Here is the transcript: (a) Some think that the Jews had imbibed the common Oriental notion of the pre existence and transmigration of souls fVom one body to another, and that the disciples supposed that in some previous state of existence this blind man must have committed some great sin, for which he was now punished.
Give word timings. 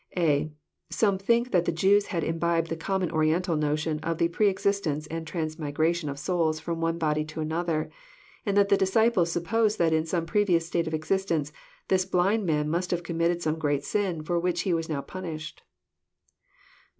(a) 0.17 0.51
Some 0.89 1.19
think 1.19 1.51
that 1.51 1.65
the 1.65 1.71
Jews 1.71 2.07
had 2.07 2.23
imbibed 2.23 2.69
the 2.69 2.75
common 2.75 3.11
Oriental 3.11 3.55
notion 3.55 3.99
of 3.99 4.17
the 4.17 4.29
pre 4.29 4.47
existence 4.49 5.05
and 5.05 5.27
transmigration 5.27 6.09
of 6.09 6.17
souls 6.17 6.59
fVom 6.59 6.77
one 6.77 6.97
body 6.97 7.23
to 7.25 7.39
another, 7.39 7.87
and 8.43 8.57
that 8.57 8.69
the 8.69 8.77
disciples 8.77 9.31
supposed 9.31 9.77
that 9.77 9.93
in 9.93 10.07
some 10.07 10.25
previous 10.25 10.65
state 10.65 10.87
of 10.87 10.95
existence 10.95 11.53
this 11.87 12.05
blind 12.05 12.47
man 12.47 12.67
must 12.67 12.89
have 12.89 13.03
committed 13.03 13.43
some 13.43 13.59
great 13.59 13.83
sin, 13.83 14.23
for 14.23 14.39
which 14.39 14.61
he 14.61 14.73
was 14.73 14.89
now 14.89 15.01
punished. 15.01 15.61